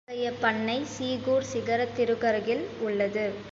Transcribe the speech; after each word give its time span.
இத்தகைய 0.03 0.29
பண்ணை 0.41 0.77
சீகூர் 0.93 1.45
சிகரத்திற்கருகில் 1.51 2.65
உள்ளது. 2.79 3.25